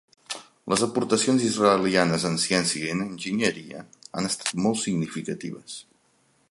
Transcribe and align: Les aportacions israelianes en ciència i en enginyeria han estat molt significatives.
Les 0.71 0.83
aportacions 0.85 1.43
israelianes 1.49 2.25
en 2.31 2.39
ciència 2.45 2.89
i 2.89 2.95
en 2.95 3.05
enginyeria 3.05 3.85
han 4.21 4.31
estat 4.33 4.53
molt 4.67 4.85
significatives. 4.87 5.81